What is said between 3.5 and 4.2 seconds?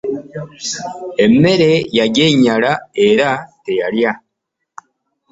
teyalya.